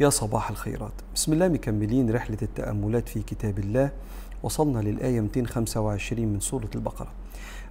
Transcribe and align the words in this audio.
يا 0.00 0.10
صباح 0.10 0.50
الخيرات. 0.50 0.92
بسم 1.14 1.32
الله 1.32 1.48
مكملين 1.48 2.10
رحلة 2.10 2.36
التأملات 2.42 3.08
في 3.08 3.22
كتاب 3.22 3.58
الله. 3.58 3.90
وصلنا 4.42 4.78
للآية 4.78 5.20
225 5.20 6.28
من 6.28 6.40
سورة 6.40 6.68
البقرة. 6.74 7.08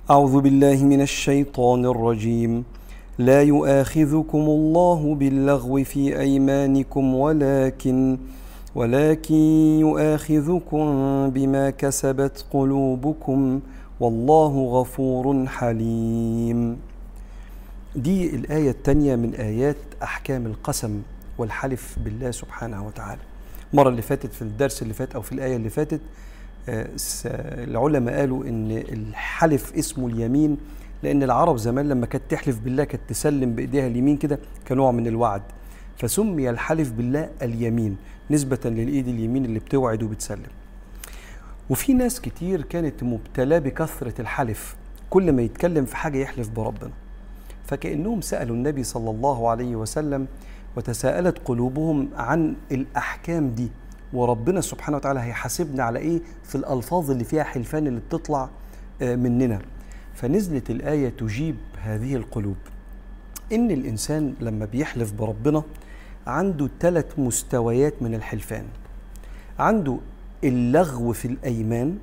أعوذ 0.09 0.41
بالله 0.41 0.83
من 0.83 1.01
الشيطان 1.01 1.85
الرجيم. 1.85 2.63
لا 3.17 3.41
يؤاخذكم 3.43 4.39
الله 4.39 5.15
باللغو 5.15 5.83
في 5.83 6.19
أيمانكم 6.19 7.15
ولكن 7.15 8.17
ولكن 8.75 9.35
يؤاخذكم 9.79 10.85
بما 11.29 11.69
كسبت 11.69 12.45
قلوبكم. 12.53 13.59
والله 13.99 14.53
غفور 14.65 15.45
حليم. 15.47 16.77
دي 17.95 18.35
الآية 18.35 18.69
الثانية 18.69 19.15
من 19.15 19.35
آيات 19.35 19.77
أحكام 20.03 20.45
القسم. 20.45 21.01
والحلف 21.37 21.99
بالله 21.99 22.31
سبحانه 22.31 22.87
وتعالى. 22.87 23.21
المرة 23.73 23.89
اللي 23.89 24.01
فاتت 24.01 24.33
في 24.33 24.41
الدرس 24.41 24.81
اللي 24.81 24.93
فات 24.93 25.15
أو 25.15 25.21
في 25.21 25.31
الآية 25.31 25.55
اللي 25.55 25.69
فاتت 25.69 26.01
العلماء 27.67 28.19
قالوا 28.19 28.43
إن 28.45 28.71
الحلف 28.71 29.73
اسمه 29.75 30.07
اليمين 30.07 30.57
لأن 31.03 31.23
العرب 31.23 31.57
زمان 31.57 31.89
لما 31.89 32.05
كانت 32.05 32.23
تحلف 32.29 32.59
بالله 32.59 32.83
كانت 32.83 33.03
تسلم 33.07 33.55
بإيديها 33.55 33.87
اليمين 33.87 34.17
كده 34.17 34.39
كنوع 34.67 34.91
من 34.91 35.07
الوعد. 35.07 35.41
فسمي 35.97 36.49
الحلف 36.49 36.91
بالله 36.91 37.29
اليمين 37.41 37.97
نسبة 38.31 38.59
للإيد 38.65 39.07
اليمين 39.07 39.45
اللي 39.45 39.59
بتوعد 39.59 40.03
وبتسلم. 40.03 40.51
وفي 41.69 41.93
ناس 41.93 42.21
كتير 42.21 42.61
كانت 42.61 43.03
مبتلاه 43.03 43.59
بكثرة 43.59 44.21
الحلف 44.21 44.75
كل 45.09 45.31
ما 45.31 45.41
يتكلم 45.41 45.85
في 45.85 45.95
حاجة 45.97 46.17
يحلف 46.17 46.49
بربنا. 46.49 46.91
فكأنهم 47.65 48.21
سألوا 48.21 48.55
النبي 48.55 48.83
صلى 48.83 49.09
الله 49.09 49.49
عليه 49.49 49.75
وسلم 49.75 50.27
وتساءلت 50.77 51.37
قلوبهم 51.45 52.09
عن 52.15 52.55
الأحكام 52.71 53.49
دي. 53.49 53.69
وربنا 54.13 54.61
سبحانه 54.61 54.97
وتعالى 54.97 55.19
هيحاسبنا 55.19 55.83
على 55.83 55.99
إيه؟ 55.99 56.21
في 56.43 56.55
الألفاظ 56.55 57.11
اللي 57.11 57.23
فيها 57.23 57.43
حلفان 57.43 57.87
اللي 57.87 57.99
بتطلع 57.99 58.49
مننا. 59.01 59.59
فنزلت 60.13 60.69
الآية 60.69 61.09
تجيب 61.09 61.55
هذه 61.81 62.15
القلوب. 62.15 62.55
إن 63.53 63.71
الإنسان 63.71 64.33
لما 64.41 64.65
بيحلف 64.65 65.13
بربنا 65.13 65.63
عنده 66.27 66.69
ثلاث 66.79 67.19
مستويات 67.19 67.93
من 68.01 68.15
الحلفان. 68.15 68.65
عنده 69.59 69.97
اللغو 70.43 71.13
في 71.13 71.27
الأيمان 71.27 71.97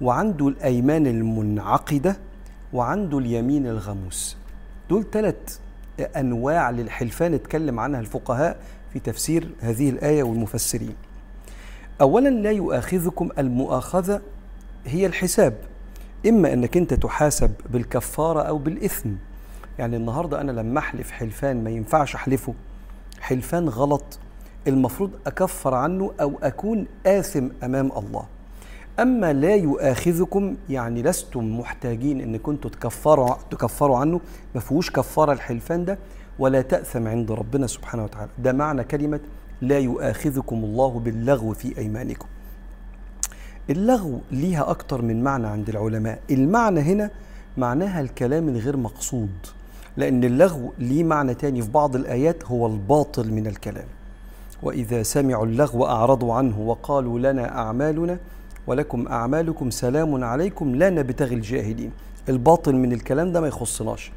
وعنده 0.00 0.48
الأيمان 0.48 1.06
المنعقدة 1.06 2.16
وعنده 2.72 3.18
اليمين 3.18 3.66
الغموس. 3.66 4.36
دول 4.90 5.10
ثلاث 5.12 5.58
أنواع 6.00 6.70
للحلفان 6.70 7.34
اتكلم 7.34 7.80
عنها 7.80 8.00
الفقهاء 8.00 8.56
في 8.92 8.98
تفسير 8.98 9.50
هذه 9.60 9.90
الآية 9.90 10.22
والمفسرين. 10.22 10.94
أولا 12.00 12.28
لا 12.28 12.50
يؤاخذكم 12.50 13.28
المؤاخذة 13.38 14.20
هي 14.86 15.06
الحساب. 15.06 15.54
إما 16.28 16.52
أنك 16.52 16.76
أنت 16.76 16.94
تحاسب 16.94 17.52
بالكفارة 17.70 18.42
أو 18.42 18.58
بالإثم. 18.58 19.10
يعني 19.78 19.96
النهاردة 19.96 20.40
أنا 20.40 20.52
لما 20.52 20.78
أحلف 20.78 21.10
حلفان 21.10 21.64
ما 21.64 21.70
ينفعش 21.70 22.14
أحلفه. 22.14 22.54
حلفان 23.20 23.68
غلط. 23.68 24.18
المفروض 24.66 25.10
أكفر 25.26 25.74
عنه 25.74 26.12
أو 26.20 26.38
أكون 26.42 26.86
آثم 27.06 27.48
أمام 27.62 27.92
الله. 27.96 28.24
أما 28.98 29.32
لا 29.32 29.54
يؤاخذكم 29.54 30.56
يعني 30.70 31.02
لستم 31.02 31.58
محتاجين 31.58 32.20
أن 32.20 32.36
كنتوا 32.36 32.70
تكفروا 32.70 33.34
تكفروا 33.50 33.98
عنه 33.98 34.20
ما 34.54 34.60
فيهوش 34.60 34.90
كفارة 34.90 35.32
الحلفان 35.32 35.84
ده 35.84 35.98
ولا 36.38 36.62
تأثم 36.62 37.08
عند 37.08 37.32
ربنا 37.32 37.66
سبحانه 37.66 38.04
وتعالى. 38.04 38.30
ده 38.38 38.52
معنى 38.52 38.84
كلمة 38.84 39.20
لا 39.62 39.78
يؤاخذكم 39.78 40.64
الله 40.64 41.00
باللغو 41.00 41.52
في 41.52 41.78
أيمانكم. 41.78 42.26
اللغو 43.70 44.20
ليها 44.30 44.70
أكتر 44.70 45.02
من 45.02 45.22
معنى 45.22 45.46
عند 45.46 45.68
العلماء. 45.68 46.18
المعنى 46.30 46.80
هنا 46.80 47.10
معناها 47.56 48.00
الكلام 48.00 48.48
الغير 48.48 48.76
مقصود 48.76 49.30
لأن 49.96 50.24
اللغو 50.24 50.72
ليه 50.78 51.04
معنى 51.04 51.34
تاني 51.34 51.62
في 51.62 51.70
بعض 51.70 51.96
الآيات 51.96 52.44
هو 52.44 52.66
الباطل 52.66 53.32
من 53.32 53.46
الكلام. 53.46 53.86
وإذا 54.62 55.02
سمعوا 55.02 55.46
اللغو 55.46 55.86
أعرضوا 55.86 56.34
عنه 56.34 56.60
وقالوا 56.60 57.18
لنا 57.18 57.58
أعمالنا 57.58 58.18
ولكم 58.68 59.08
أعمالكم 59.08 59.70
سلام 59.70 60.24
عليكم 60.24 60.74
لا 60.74 60.90
نبتغي 60.90 61.34
الجاهلين. 61.34 61.92
الباطل 62.28 62.74
من 62.74 62.92
الكلام 62.92 63.32
ده 63.32 63.40
ما 63.40 63.48
يخصناش. 63.48 64.12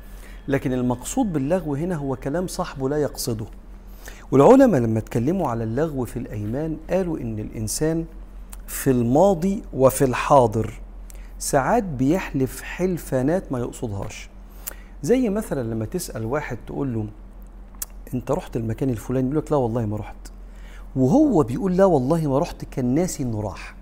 لكن 0.47 0.73
المقصود 0.73 1.33
باللغو 1.33 1.75
هنا 1.75 1.95
هو 1.95 2.15
كلام 2.15 2.47
صاحبه 2.47 2.89
لا 2.89 2.97
يقصده. 2.97 3.45
والعلماء 4.31 4.81
لما 4.81 4.99
اتكلموا 4.99 5.49
على 5.49 5.63
اللغو 5.63 6.05
في 6.05 6.19
الأيمان 6.19 6.77
قالوا 6.89 7.19
إن 7.19 7.39
الإنسان 7.39 8.05
في 8.67 8.91
الماضي 8.91 9.63
وفي 9.73 10.05
الحاضر 10.05 10.73
ساعات 11.39 11.83
بيحلف 11.83 12.61
حلفانات 12.61 13.51
ما 13.51 13.59
يقصدهاش. 13.59 14.29
زي 15.03 15.29
مثلا 15.29 15.73
لما 15.73 15.85
تسأل 15.85 16.25
واحد 16.25 16.57
تقول 16.67 16.93
له 16.93 17.05
أنت 18.13 18.31
رحت 18.31 18.55
المكان 18.55 18.89
الفلاني؟ 18.89 19.27
يقول 19.27 19.37
لك 19.37 19.51
لا 19.51 19.57
والله 19.57 19.85
ما 19.85 19.97
رحت. 19.97 20.31
وهو 20.95 21.43
بيقول 21.43 21.77
لا 21.77 21.85
والله 21.85 22.27
ما 22.27 22.39
رحت 22.39 22.65
كان 22.65 22.95
ناسي 22.95 23.23
انه 23.23 23.41
راح. 23.41 23.80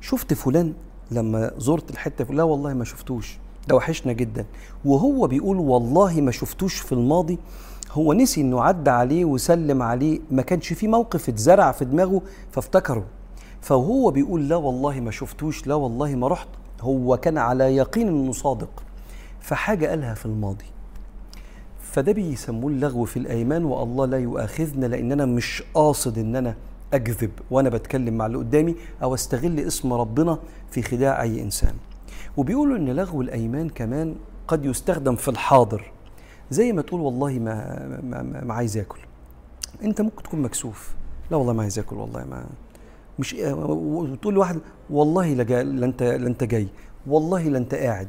شفت 0.00 0.34
فلان 0.34 0.74
لما 1.10 1.52
زرت 1.58 1.90
الحتة 1.90 2.34
لا 2.34 2.42
والله 2.42 2.74
ما 2.74 2.84
شفتوش. 2.84 3.38
ده 3.68 3.76
وحشنا 3.76 4.12
جدا. 4.12 4.46
وهو 4.84 5.26
بيقول 5.26 5.56
والله 5.56 6.20
ما 6.20 6.30
شفتوش 6.30 6.74
في 6.74 6.92
الماضي. 6.92 7.38
هو 7.92 8.12
نسي 8.12 8.40
إنه 8.40 8.62
عدى 8.62 8.90
عليه 8.90 9.24
وسلم 9.24 9.82
عليه 9.82 10.20
ما 10.30 10.42
كانش 10.42 10.72
في 10.72 10.88
موقف 10.88 11.28
اتزرع 11.28 11.72
في 11.72 11.84
دماغه 11.84 12.22
فافتكره. 12.50 13.04
فهو 13.60 14.10
بيقول 14.10 14.48
لا 14.48 14.56
والله 14.56 15.00
ما 15.00 15.10
شفتوش 15.10 15.66
لا 15.66 15.74
والله 15.74 16.14
ما 16.14 16.28
رحت. 16.28 16.48
هو 16.80 17.16
كان 17.16 17.38
على 17.38 17.76
يقين 17.76 18.08
إنه 18.08 18.32
صادق. 18.32 18.82
فحاجة 19.40 19.86
قالها 19.86 20.14
في 20.14 20.26
الماضي. 20.26 20.64
فده 21.80 22.12
بيسموه 22.12 22.70
اللغو 22.70 23.04
في 23.04 23.16
الأيمان 23.16 23.64
والله 23.64 24.06
لا 24.06 24.18
يؤاخذنا 24.18 24.86
لأن 24.86 25.12
أنا 25.12 25.24
مش 25.26 25.62
قاصد 25.74 26.18
ان 26.18 26.36
أنا 26.36 26.54
أكذب 26.94 27.30
وأنا 27.50 27.68
بتكلم 27.68 28.14
مع 28.18 28.26
اللي 28.26 28.38
قدامي 28.38 28.76
أو 29.02 29.14
أستغل 29.14 29.60
اسم 29.60 29.92
ربنا 29.92 30.38
في 30.70 30.82
خداع 30.82 31.22
أي 31.22 31.42
إنسان. 31.42 31.74
وبيقولوا 32.36 32.76
إن 32.76 32.88
لغو 32.88 33.22
الأيمان 33.22 33.68
كمان 33.68 34.14
قد 34.48 34.64
يستخدم 34.64 35.16
في 35.16 35.28
الحاضر. 35.28 35.92
زي 36.50 36.72
ما 36.72 36.82
تقول 36.82 37.00
والله 37.00 37.32
ما 37.38 37.88
ما, 38.02 38.22
ما, 38.22 38.44
ما 38.44 38.54
عايز 38.54 38.78
آكل. 38.78 38.98
أنت 39.82 40.00
ممكن 40.00 40.22
تكون 40.22 40.42
مكسوف. 40.42 40.94
لا 41.30 41.36
والله 41.36 41.52
ما 41.52 41.62
عايز 41.62 41.78
آكل 41.78 41.96
والله 41.96 42.24
ما 42.24 42.46
مش 43.18 43.36
وتقول 43.38 44.34
لواحد 44.34 44.60
والله 44.90 45.34
لا 45.34 45.60
انت 45.84 46.02
لا 46.02 46.26
أنت 46.26 46.44
جاي. 46.44 46.68
والله 47.06 47.42
لا 47.42 47.58
أنت 47.58 47.74
قاعد. 47.74 48.08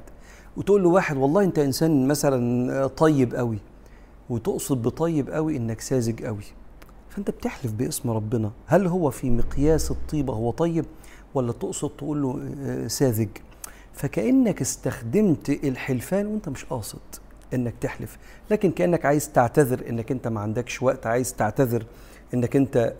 وتقول 0.57 0.83
له 0.83 0.89
واحد 0.89 1.17
والله 1.17 1.43
أنت 1.43 1.59
إنسان 1.59 2.07
مثلا 2.07 2.87
طيب 2.87 3.35
قوي 3.35 3.57
وتقصد 4.29 4.81
بطيب 4.81 5.29
قوي 5.29 5.57
إنك 5.57 5.81
ساذج 5.81 6.23
قوي 6.23 6.43
فأنت 7.11 7.29
بتحلف 7.29 7.71
باسم 7.71 8.09
ربنا. 8.09 8.51
هل 8.65 8.87
هو 8.87 9.09
في 9.09 9.29
مقياس 9.29 9.91
الطيبة 9.91 10.33
هو 10.33 10.51
طيب 10.51 10.85
ولا 11.33 11.51
تقصد 11.51 11.89
تقول 11.89 12.21
له 12.21 12.39
ساذج؟ 12.87 13.29
فكأنك 13.93 14.61
استخدمت 14.61 15.49
الحلفان 15.49 16.25
وأنت 16.25 16.49
مش 16.49 16.65
قاصد 16.65 16.99
إنك 17.53 17.73
تحلف. 17.81 18.17
لكن 18.51 18.71
كأنك 18.71 19.05
عايز 19.05 19.31
تعتذر 19.31 19.89
إنك 19.89 20.11
أنت 20.11 20.27
ما 20.27 20.41
عندكش 20.41 20.81
وقت 20.83 21.07
عايز 21.07 21.33
تعتذر 21.33 21.85
إنك 22.33 22.55
أنت 22.55 22.93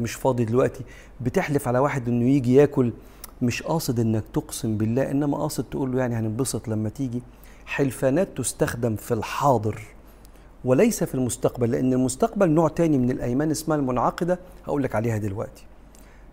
مش 0.00 0.12
فاضي 0.14 0.44
دلوقتي. 0.44 0.84
بتحلف 1.20 1.68
على 1.68 1.78
واحد 1.78 2.08
إنه 2.08 2.30
يجي 2.30 2.54
ياكل 2.54 2.92
مش 3.42 3.62
قاصد 3.62 4.00
إنك 4.00 4.24
تقسم 4.34 4.76
بالله 4.76 5.10
إنما 5.10 5.38
قاصد 5.38 5.64
تقول 5.64 5.92
له 5.92 5.98
يعني 5.98 6.14
هننبسط 6.14 6.68
لما 6.68 6.88
تيجي. 6.88 7.22
حلفانات 7.66 8.28
تستخدم 8.36 8.96
في 8.96 9.14
الحاضر. 9.14 9.80
وليس 10.64 11.04
في 11.04 11.14
المستقبل 11.14 11.70
لأن 11.70 11.92
المستقبل 11.92 12.50
نوع 12.50 12.68
تاني 12.68 12.98
من 12.98 13.10
الأيمان 13.10 13.50
اسمها 13.50 13.76
المنعقدة 13.76 14.38
هقول 14.66 14.82
لك 14.82 14.94
عليها 14.94 15.18
دلوقتي. 15.18 15.64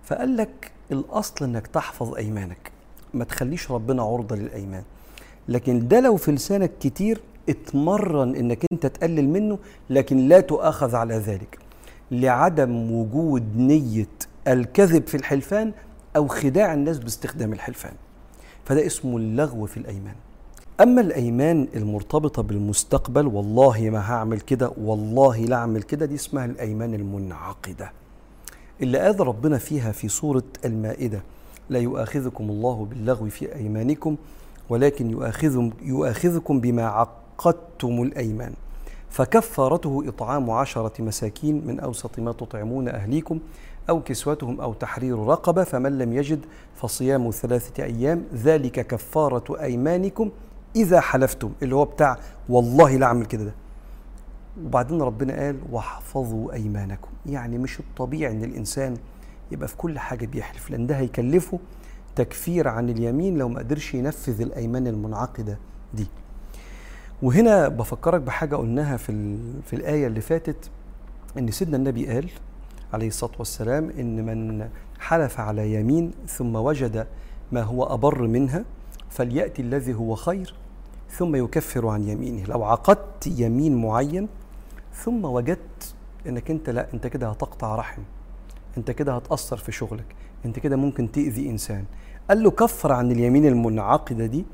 فقال 0.03 0.37
لك 0.37 0.71
الأصل 0.91 1.45
إنك 1.45 1.67
تحفظ 1.67 2.15
أيمانك 2.15 2.71
ما 3.13 3.23
تخليش 3.23 3.71
ربنا 3.71 4.03
عرضة 4.03 4.35
للأيمان. 4.35 4.83
لكن 5.47 5.87
ده 5.87 5.99
لو 5.99 6.15
في 6.17 6.31
لسانك 6.31 6.71
كتير 6.79 7.21
اتمرن 7.49 8.35
إنك 8.35 8.65
أنت 8.71 8.85
تقلل 8.85 9.29
منه 9.29 9.59
لكن 9.89 10.17
لا 10.27 10.39
تؤاخذ 10.39 10.95
على 10.95 11.15
ذلك. 11.15 11.59
لعدم 12.11 12.91
وجود 12.91 13.57
نية 13.57 14.07
الكذب 14.47 15.07
في 15.07 15.17
الحلفان 15.17 15.73
أو 16.15 16.27
خداع 16.27 16.73
الناس 16.73 16.99
باستخدام 16.99 17.53
الحلفان. 17.53 17.93
فده 18.65 18.85
اسمه 18.85 19.17
اللغو 19.17 19.65
في 19.65 19.77
الأيمان. 19.77 20.15
أما 20.81 21.01
الأيمان 21.01 21.67
المرتبطة 21.75 22.41
بالمستقبل 22.43 23.27
والله 23.27 23.89
ما 23.89 24.11
هعمل 24.11 24.39
كده 24.41 24.71
والله 24.81 25.37
لا 25.37 25.55
أعمل 25.55 25.83
كده 25.83 26.05
دي 26.05 26.15
اسمها 26.15 26.45
الأيمان 26.45 26.93
المنعقدة. 26.93 27.91
اللي 28.81 28.99
قال 28.99 29.27
ربنا 29.27 29.57
فيها 29.57 29.91
في 29.91 30.07
سورة 30.07 30.43
المائدة 30.65 31.21
لا 31.69 31.79
يؤاخذكم 31.79 32.49
الله 32.49 32.85
باللغو 32.89 33.29
في 33.29 33.55
أيمانكم 33.55 34.15
ولكن 34.69 35.09
يؤاخذكم 35.09 35.71
يؤاخذكم 35.81 36.59
بما 36.59 36.83
عقدتم 36.85 38.01
الأيمان. 38.01 38.53
فكفارته 39.09 40.03
إطعام 40.07 40.49
عشرة 40.51 41.01
مساكين 41.01 41.67
من 41.67 41.79
أوسط 41.79 42.19
ما 42.19 42.31
تطعمون 42.31 42.87
أهليكم 42.87 43.39
أو 43.89 44.01
كسوتهم 44.03 44.61
أو 44.61 44.73
تحرير 44.73 45.17
رقبة 45.19 45.63
فمن 45.63 45.97
لم 45.97 46.13
يجد 46.13 46.39
فصيام 46.75 47.31
ثلاثة 47.31 47.83
أيام 47.83 48.23
ذلك 48.35 48.87
كفارة 48.87 49.61
أيمانكم 49.61 50.29
إذا 50.77 50.99
حلفتم 51.01 51.51
اللي 51.63 51.75
هو 51.75 51.85
بتاع 51.85 52.17
والله 52.49 52.97
لا 52.97 53.05
أعمل 53.05 53.25
كده 53.25 53.43
ده. 53.43 53.53
وبعدين 54.65 55.01
ربنا 55.01 55.33
قال 55.39 55.59
واحفظوا 55.71 56.53
أيمانكم. 56.53 57.09
يعني 57.25 57.57
مش 57.57 57.79
الطبيعي 57.79 58.31
إن 58.31 58.43
الإنسان 58.43 58.97
يبقى 59.51 59.67
في 59.67 59.77
كل 59.77 59.99
حاجة 59.99 60.25
بيحلف 60.25 60.69
لأن 60.71 60.87
ده 60.87 60.97
هيكلفه 60.97 61.59
تكفير 62.15 62.67
عن 62.67 62.89
اليمين 62.89 63.37
لو 63.37 63.49
ما 63.49 63.59
قدرش 63.59 63.93
ينفذ 63.93 64.41
الأيمان 64.41 64.87
المنعقدة 64.87 65.57
دي. 65.93 66.07
وهنا 67.21 67.67
بفكرك 67.67 68.21
بحاجة 68.21 68.55
قلناها 68.55 68.97
في, 68.97 69.37
في 69.65 69.75
الآية 69.75 70.07
اللي 70.07 70.21
فاتت 70.21 70.69
إن 71.37 71.51
سيدنا 71.51 71.77
النبي 71.77 72.07
قال 72.07 72.29
عليه 72.93 73.07
الصلاة 73.07 73.31
والسلام 73.39 73.89
إن 73.99 74.25
من 74.25 74.69
حلف 74.99 75.39
على 75.39 75.73
يمين 75.73 76.11
ثم 76.27 76.55
وجد 76.55 77.07
ما 77.51 77.61
هو 77.61 77.83
أبر 77.83 78.21
منها 78.27 78.65
فليأتي 79.09 79.61
الذي 79.61 79.93
هو 79.93 80.15
خير. 80.15 80.53
ثم 81.11 81.35
يكفر 81.35 81.87
عن 81.87 82.03
يمينه. 82.03 82.43
لو 82.45 82.63
عقدت 82.63 83.27
يمين 83.27 83.81
معين 83.81 84.27
ثم 85.03 85.25
وجدت 85.25 85.95
إنك 86.27 86.51
أنت 86.51 86.69
لا 86.69 86.87
أنت 86.93 87.07
كده 87.07 87.29
هتقطع 87.29 87.75
رحم 87.75 88.01
أنت 88.77 88.91
كده 88.91 89.15
هتأثر 89.15 89.57
في 89.57 89.71
شغلك 89.71 90.05
أنت 90.45 90.59
كده 90.59 90.75
ممكن 90.75 91.11
تأذي 91.11 91.49
إنسان. 91.49 91.85
قال 92.29 92.43
له 92.43 92.51
كفر 92.51 92.91
عن 92.91 93.11
اليمين 93.11 93.45
المنعقدة 93.45 94.25
دي 94.25 94.45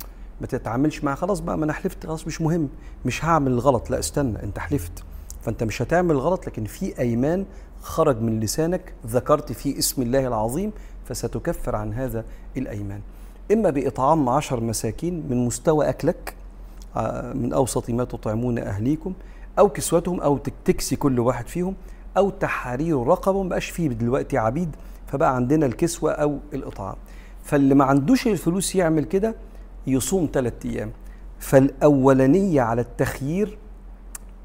ما 0.41 0.47
تتعاملش 0.47 1.03
معاه 1.03 1.15
خلاص 1.15 1.39
بقى 1.39 1.57
ما 1.57 1.65
أنا 1.65 1.73
حلفت 1.73 2.05
خلاص 2.05 2.27
مش 2.27 2.41
مهم 2.41 2.69
مش 3.05 3.25
هعمل 3.25 3.51
الغلط 3.51 3.89
لا 3.89 4.00
استنى 4.00 4.44
أنت 4.44 4.59
حلفت. 4.59 5.03
فأنت 5.41 5.63
مش 5.63 5.81
هتعمل 5.81 6.17
غلط 6.17 6.47
لكن 6.47 6.65
في 6.65 7.00
أيمان 7.00 7.45
خرج 7.81 8.21
من 8.21 8.39
لسانك 8.39 8.94
ذكرت 9.07 9.51
فيه 9.51 9.79
اسم 9.79 10.01
الله 10.01 10.27
العظيم 10.27 10.71
فستكفر 11.05 11.75
عن 11.75 11.94
هذا 11.94 12.25
الأيمان. 12.57 13.01
إما 13.51 13.69
بإطعام 13.69 14.29
عشر 14.29 14.59
مساكين 14.59 15.23
من 15.29 15.45
مستوى 15.45 15.89
أكلك 15.89 16.35
من 17.34 17.54
أوسط 17.54 17.90
ما 17.90 18.04
تطعمون 18.04 18.60
أهليكم 18.60 19.13
أو 19.60 19.69
كسوتهم 19.69 20.19
أو 20.22 20.38
تكسي 20.66 20.95
كل 20.95 21.19
واحد 21.19 21.48
فيهم 21.48 21.75
أو 22.18 22.30
تحرير 22.30 23.04
رقبة 23.07 23.44
ما 23.44 23.50
بقاش 23.50 23.69
فيه 23.69 23.88
دلوقتي 23.88 24.38
عبيد 24.38 24.69
فبقى 25.07 25.36
عندنا 25.36 25.66
الكسوة 25.66 26.12
أو 26.12 26.38
الإطعام. 26.54 26.95
فاللي 27.44 27.75
ما 27.75 27.84
عندوش 27.86 28.28
الفلوس 28.28 28.75
يعمل 28.75 29.04
كده 29.04 29.36
يصوم 29.88 30.30
ثلاثة 30.34 30.69
أيام. 30.69 30.92
فالأولانية 31.40 32.62
على 32.62 32.81
التخيير 32.81 33.57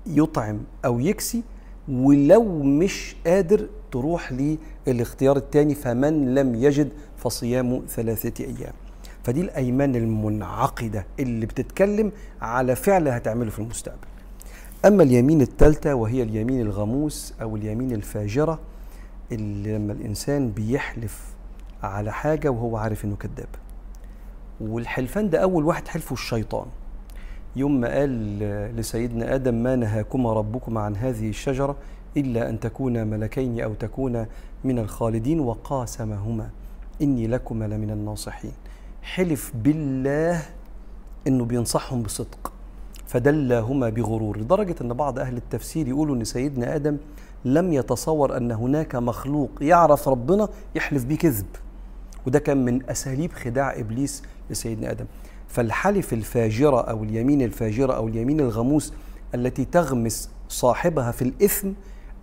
يطعم 0.06 0.58
أو 0.84 1.00
يكسي 1.00 1.42
ولو 1.88 2.62
مش 2.62 3.16
قادر 3.26 3.66
تروح 3.92 4.32
للاختيار 4.86 5.36
الثاني 5.36 5.74
فمن 5.74 6.34
لم 6.34 6.54
يجد 6.54 6.88
فصيام 7.16 7.82
ثلاثة 7.88 8.44
أيام. 8.44 8.72
فدي 9.24 9.40
الأيمان 9.40 9.96
المنعقدة 9.96 11.06
اللي 11.20 11.46
بتتكلم 11.46 12.12
على 12.42 12.76
فعل 12.76 13.08
هتعمله 13.08 13.50
في 13.50 13.58
المستقبل. 13.58 14.08
أما 14.84 15.02
اليمين 15.02 15.40
الثالثة 15.40 15.94
وهي 15.94 16.22
اليمين 16.22 16.60
الغموس 16.60 17.34
أو 17.42 17.56
اليمين 17.56 17.92
الفاجرة 17.92 18.58
اللي 19.32 19.78
لما 19.78 19.92
الإنسان 19.92 20.50
بيحلف 20.50 21.22
على 21.82 22.12
حاجة 22.12 22.48
وهو 22.48 22.76
عارف 22.76 23.04
إنه 23.04 23.16
كذاب. 23.16 23.48
والحلفان 24.60 25.30
ده 25.30 25.38
أول 25.38 25.64
واحد 25.64 25.88
حلفه 25.88 26.12
الشيطان. 26.12 26.66
يوم 27.56 27.80
ما 27.80 27.88
قال 27.88 28.38
لسيدنا 28.76 29.34
آدم 29.34 29.54
ما 29.54 29.76
نهاكما 29.76 30.32
ربكما 30.32 30.80
عن 30.80 30.96
هذه 30.96 31.28
الشجرة 31.28 31.76
إلا 32.16 32.48
أن 32.48 32.60
تكونا 32.60 33.04
ملكين 33.04 33.60
أو 33.60 33.74
تكونا 33.74 34.26
من 34.64 34.78
الخالدين 34.78 35.40
وقاسمهما. 35.40 36.50
إني 37.02 37.26
لكما 37.26 37.64
لمن 37.64 37.90
الناصحين. 37.90 38.52
حلف 39.02 39.52
بالله 39.54 40.42
إنه 41.26 41.44
بينصحهم 41.44 42.02
بصدق 42.02 42.52
فدلاهما 43.06 43.88
بغرور 43.88 44.38
لدرجة 44.38 44.74
أن 44.80 44.92
بعض 44.92 45.18
أهل 45.18 45.36
التفسير 45.36 45.88
يقولوا 45.88 46.16
أن 46.16 46.24
سيدنا 46.24 46.76
آدم 46.76 46.96
لم 47.44 47.72
يتصور 47.72 48.36
أن 48.36 48.52
هناك 48.52 48.94
مخلوق 48.94 49.50
يعرف 49.60 50.08
ربنا 50.08 50.48
يحلف 50.74 51.04
به 51.04 51.16
كذب 51.16 51.46
وده 52.26 52.38
كان 52.38 52.64
من 52.64 52.90
أساليب 52.90 53.32
خداع 53.32 53.78
إبليس 53.78 54.22
لسيدنا 54.50 54.90
آدم. 54.90 55.04
فالحلف 55.48 56.12
الفاجرة 56.12 56.80
أو 56.80 57.04
اليمين 57.04 57.42
الفاجرة 57.42 57.92
أو 57.92 58.08
اليمين 58.08 58.40
الغموس 58.40 58.92
التي 59.34 59.64
تغمس 59.64 60.30
صاحبها 60.48 61.12
في 61.12 61.22
الإثم 61.22 61.68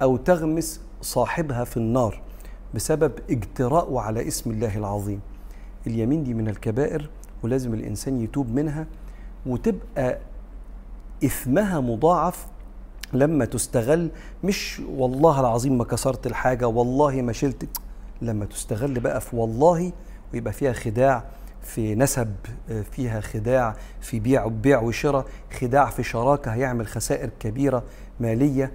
أو 0.01 0.17
تغمس 0.17 0.81
صاحبها 1.01 1.63
في 1.63 1.77
النار 1.77 2.21
بسبب 2.73 3.11
اجتراءه 3.29 3.99
على 3.99 4.27
اسم 4.27 4.51
الله 4.51 4.77
العظيم. 4.77 5.19
اليمين 5.87 6.23
دي 6.23 6.33
من 6.33 6.47
الكبائر 6.47 7.09
ولازم 7.43 7.73
الإنسان 7.73 8.21
يتوب 8.21 8.51
منها 8.51 8.87
وتبقى 9.45 10.17
إثمها 11.25 11.79
مضاعف 11.79 12.47
لما 13.13 13.45
تستغل 13.45 14.09
مش 14.43 14.81
والله 14.89 15.39
العظيم 15.39 15.77
ما 15.77 15.83
كسرت 15.83 16.27
الحاجة 16.27 16.67
والله 16.67 17.21
ما 17.21 17.33
شلت 17.33 17.67
لما 18.21 18.45
تستغل 18.45 18.99
بقى 18.99 19.21
في 19.21 19.35
والله 19.35 19.91
ويبقى 20.33 20.53
فيها 20.53 20.73
خداع 20.73 21.23
في 21.61 21.95
نسب 21.95 22.35
فيها 22.91 23.21
خداع 23.21 23.75
في 24.01 24.19
بيع 24.19 24.47
بيع 24.47 24.81
وشراء 24.81 25.25
خداع 25.59 25.89
في 25.89 26.03
شراكة 26.03 26.51
هيعمل 26.53 26.87
خسائر 26.87 27.29
كبيرة 27.39 27.83
مالية. 28.19 28.71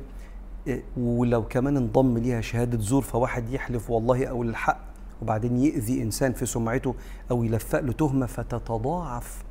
ولو 0.96 1.48
كمان 1.48 1.76
انضم 1.76 2.18
ليها 2.18 2.40
شهادة 2.40 2.78
زور 2.78 3.02
فواحد 3.02 3.50
يحلف 3.50 3.90
والله 3.90 4.26
أو 4.26 4.42
الحق. 4.42 4.89
وبعدين 5.22 5.58
يأذي 5.58 6.02
إنسان 6.02 6.32
في 6.32 6.46
سمعته 6.46 6.94
أو 7.31 7.44
يلفق 7.44 7.81
له 7.81 7.93
تهمة 7.93 8.26
فتتضاعف 8.26 9.44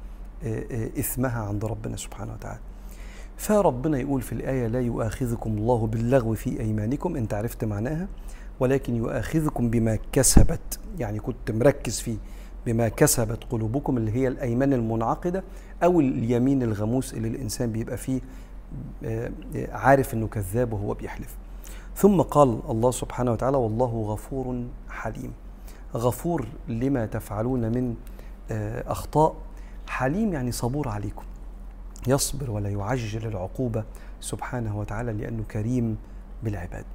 إثمها 1.00 1.44
عند 1.44 1.66
ربنا 1.66 1.98
سبحانه 1.98 2.34
وتعالى. 2.34 2.60
فربنا 3.38 4.00
يقول 4.00 4.22
في 4.22 4.32
الآية 4.34 4.68
لا 4.68 4.82
يؤاخذكم 4.82 5.58
الله 5.58 5.88
باللغو 5.88 6.34
في 6.34 6.60
أيمانكم 6.60 7.16
أنت 7.16 7.34
عرفت 7.34 7.66
معناها؟ 7.66 8.08
ولكن 8.60 8.96
يؤاخذكم 8.96 9.70
بما 9.70 9.98
كسبت 10.12 10.80
يعني 11.00 11.20
كنت 11.20 11.52
مركز 11.52 12.00
فيه 12.00 12.18
بما 12.66 12.90
كسبت 12.90 13.44
قلوبكم 13.50 13.98
اللي 13.98 14.12
هي 14.12 14.28
الأيمان 14.28 14.74
المنعقدة 14.74 15.44
أو 15.84 16.00
اليمين 16.00 16.64
الغموس 16.64 17.14
اللي 17.14 17.28
الإنسان 17.28 17.72
بيبقى 17.72 17.98
فيه 17.98 18.22
عارف 19.72 20.14
أنه 20.14 20.28
كذاب 20.28 20.74
وهو 20.74 20.94
بيحلف. 20.94 21.36
ثم 21.96 22.22
قال 22.22 22.60
الله 22.70 22.92
سبحانه 22.92 23.32
وتعالى 23.32 23.58
والله 23.58 24.04
غفور 24.08 24.64
حليم 24.90 25.32
غفور 25.94 26.48
لما 26.68 27.06
تفعلون 27.06 27.72
من 27.72 27.96
أخطاء. 28.88 29.36
حليم 29.88 30.34
يعني 30.34 30.52
صبور 30.52 30.88
عليكم. 30.88 31.24
يصبر 32.08 32.52
ولا 32.52 32.70
يعجل 32.70 33.28
العقوبة 33.28 33.84
سبحانه 34.20 34.80
وتعالى 34.80 35.14
لأنه 35.14 35.44
كريم 35.44 35.98
بالعباد. 36.44 36.86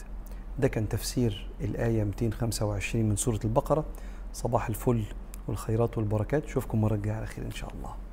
ده 0.59 0.69
كان 0.69 0.89
تفسير 0.89 1.51
الآية 1.61 2.05
225 2.05 3.09
من 3.09 3.17
سورة 3.17 3.41
البقرة. 3.45 3.85
صباح 4.33 4.69
الفل 4.69 5.05
والخيرات 5.49 5.99
والبركات. 5.99 6.45
أشوفكم 6.45 6.81
مرة 6.81 6.95
الجاية 6.95 7.15
على 7.15 7.27
خير 7.27 7.45
إن 7.45 7.51
شاء 7.51 7.71
الله. 7.75 8.03